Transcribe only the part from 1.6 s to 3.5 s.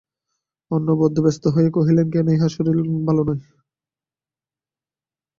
কহিলেন, কেন, ইঁহার শরীর কি ভালো নয়?